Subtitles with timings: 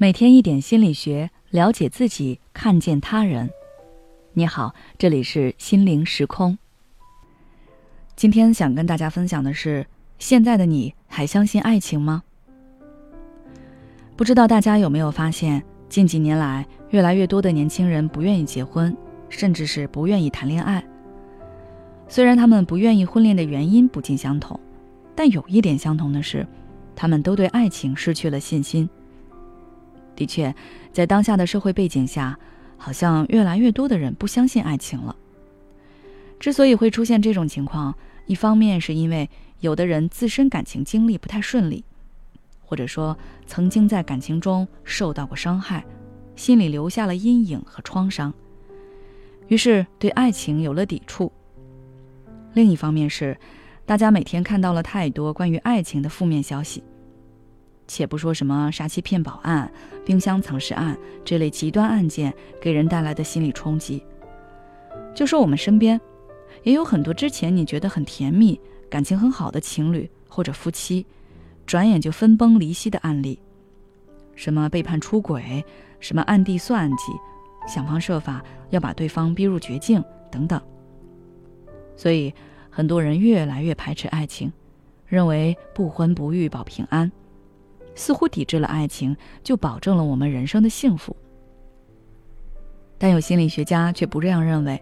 [0.00, 3.50] 每天一点心理学，了解自己，看见他人。
[4.32, 6.56] 你好，这里是心灵时空。
[8.14, 9.84] 今天想跟大家分享的是：
[10.20, 12.22] 现在的你还相信爱情吗？
[14.14, 18.96] 不知道大家有没有发现，近几年来，越来越多的年轻人不愿意结婚，
[19.28, 20.80] 甚至是不愿意谈恋爱。
[22.06, 24.60] 虽然他们不愿意婚恋的原因不尽相同，
[25.16, 26.46] 但有一点相同的是，
[26.94, 28.88] 他们都对爱情失去了信心。
[30.18, 30.52] 的确，
[30.92, 32.36] 在当下的社会背景下，
[32.76, 35.14] 好像越来越多的人不相信爱情了。
[36.40, 37.94] 之所以会出现这种情况，
[38.26, 41.84] 一方面是因为有的人自身感情经历不太顺利，
[42.60, 45.84] 或者说曾经在感情中受到过伤害，
[46.34, 48.34] 心里留下了阴影和创伤，
[49.46, 51.30] 于是对爱情有了抵触。
[52.54, 53.38] 另一方面是，
[53.86, 56.82] 大家每天看到了太多关于爱情的负面消息。
[57.88, 59.72] 且不说什么杀妻骗保案、
[60.04, 64.04] 冰箱藏尸案这类极端案件给人带来的心理冲击，
[65.14, 66.00] 就说我们身边，
[66.62, 71.04] 也有很多之前你觉得很甜蜜、感情很好的情侣或者夫妻，
[71.66, 73.40] 转眼就分崩离析的案例，
[74.36, 75.64] 什么背叛出轨，
[75.98, 77.04] 什么暗地算计，
[77.66, 80.60] 想方设法要把对方逼入绝境等等。
[81.96, 82.32] 所以，
[82.70, 84.52] 很多人越来越排斥爱情，
[85.06, 87.10] 认为不婚不育保平安。
[87.98, 91.14] 似乎抵制了爱情，就保证了我们人生的幸福。
[92.96, 94.80] 但有心理学家却不这样认为。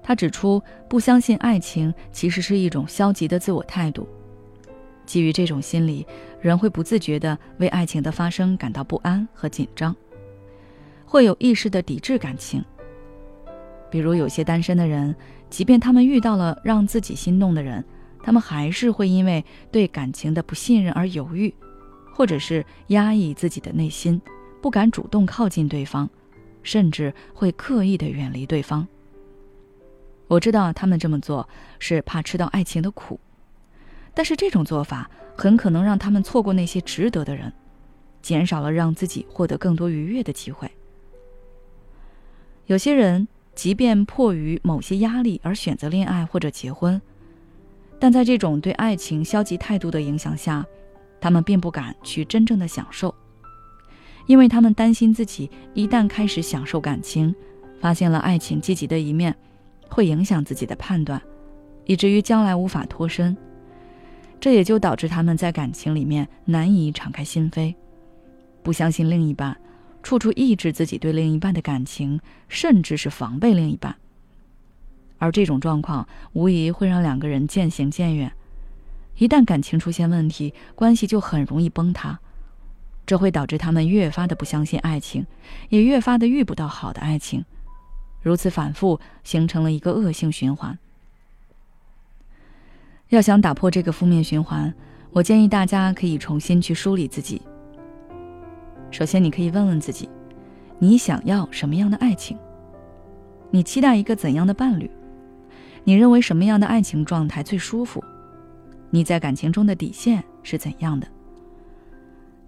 [0.00, 4.06] 他指出，不相信爱情其实是一种消极的自我态度。
[5.04, 6.06] 基于这种心理，
[6.40, 9.94] 人会不自觉地为爱情的发生感到不安和紧张，
[11.04, 12.64] 会有意识地抵制感情。
[13.90, 15.14] 比如，有些单身的人，
[15.50, 17.84] 即便他们遇到了让自己心动的人，
[18.22, 21.52] 他们还是会因为对感情的不信任而犹豫。
[22.16, 24.22] 或者是压抑自己的内心，
[24.62, 26.08] 不敢主动靠近对方，
[26.62, 28.86] 甚至会刻意的远离对方。
[30.28, 31.48] 我知道他们这么做
[31.80, 33.18] 是怕吃到爱情的苦，
[34.14, 37.52] 但是这种做法很可能让他们错过那些值得的人，
[38.22, 40.70] 减少了让自己获得更多愉悦的机会。
[42.66, 43.26] 有些人
[43.56, 47.02] 即便迫于某些压力而选择恋爱或者结婚，
[47.98, 50.64] 但在这种对爱情消极态度的影响下。
[51.24, 53.14] 他们并不敢去真正的享受，
[54.26, 57.34] 因为他们担心自己一旦开始享受感情，
[57.80, 59.34] 发现了爱情积极的一面，
[59.88, 61.18] 会影响自己的判断，
[61.86, 63.34] 以至于将来无法脱身。
[64.38, 67.74] 这也就导致他们在感情里面难以敞开心扉，
[68.62, 69.56] 不相信另一半，
[70.02, 73.96] 处处抑制自己对另一半的感情，甚至是防备另一半。
[75.16, 78.30] 而这种状况无疑会让两个人渐行渐远。
[79.18, 82.18] 一旦感情出现问题，关系就很容易崩塌，
[83.06, 85.26] 这会导致他们越发的不相信爱情，
[85.68, 87.44] 也越发的遇不到好的爱情，
[88.22, 90.76] 如此反复，形成了一个恶性循环。
[93.10, 94.74] 要想打破这个负面循环，
[95.12, 97.40] 我建议大家可以重新去梳理自己。
[98.90, 100.08] 首先，你可以问问自己：
[100.78, 102.36] 你想要什么样的爱情？
[103.50, 104.90] 你期待一个怎样的伴侣？
[105.84, 108.02] 你认为什么样的爱情状态最舒服？
[108.94, 111.08] 你在感情中的底线是怎样的？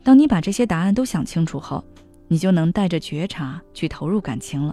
[0.05, 1.84] 当你把这些答案都想清楚后，
[2.29, 4.73] 你就能带着觉察去投入感情了。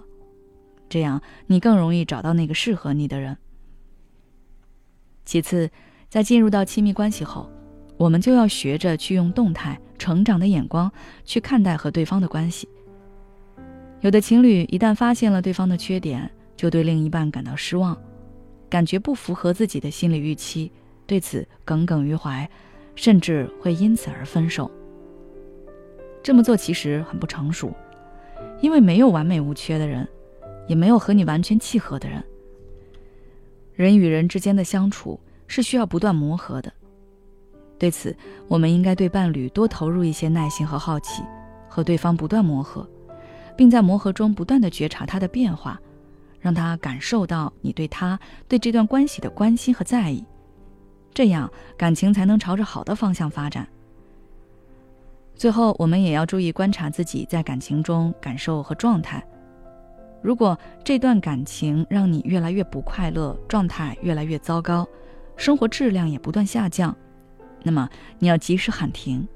[0.88, 3.35] 这样，你更容易找到那个适合你的人。
[5.25, 5.67] 其次，
[6.09, 7.50] 在进入到亲密关系后，
[7.97, 10.91] 我们就要学着去用动态、成长的眼光
[11.25, 12.69] 去看待和对方的关系。
[14.01, 18.00] 有的情侣一旦发现了对方的缺点，就对另一半感到失望，
[18.69, 20.72] 感觉不符合自己的心理预期。
[21.05, 22.49] 对此耿耿于怀，
[22.95, 24.69] 甚至会因此而分手。
[26.21, 27.73] 这么做其实很不成熟，
[28.61, 30.07] 因为没有完美无缺的人，
[30.67, 32.23] 也没有和你完全契合的人。
[33.73, 36.71] 人与人之间的相处是需要不断磨合的。
[37.77, 38.15] 对此，
[38.47, 41.21] 我们应该对伴侣多投入一些耐心和好奇，
[41.67, 42.88] 和对方不断磨合，
[43.57, 45.81] 并在磨合中不断的觉察他的变化，
[46.39, 48.17] 让他感受到你对他
[48.47, 50.23] 对这段关系的关心和在意。
[51.13, 53.68] 这样感情才能朝着好的方向发展。
[55.36, 59.24] 最后，我们也要注意观察自己在感情中感受和状态。
[60.21, 64.88] 如果这段感情让你越来越不快乐，状态越来越糟糕，
[65.36, 66.95] 生活质量也不断下降，
[67.62, 67.89] 那么
[68.19, 69.27] 你要及时喊停，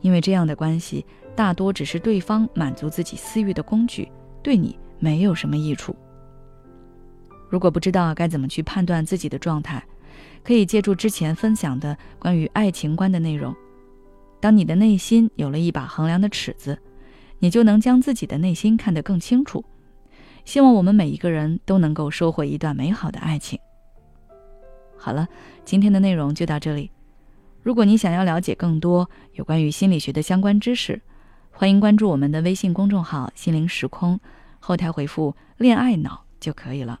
[0.00, 4.10] 因为这样的关系大多只是对方满足自己私欲的工具，
[4.42, 5.96] 对你没有什么益处。
[7.48, 9.82] 如果不知道该怎么去判断自己的状态，
[10.44, 13.54] 可以借助之前分享的关于爱情观的内容，
[14.40, 16.78] 当你的内心有了一把衡量的尺子，
[17.38, 19.64] 你就能将自己的内心看得更清楚。
[20.44, 23.58] 希望我们每一个人都能够收获一段美好的爱情。
[24.98, 25.26] 好了，
[25.64, 26.90] 今天的内容就到这里。
[27.62, 31.00] 如果你想要了解更多有关于心理学的相关知识，
[31.50, 34.20] 欢迎关注我们的微信公众号“心灵时空”，
[34.60, 37.00] 后台回复“恋爱脑”就可以了。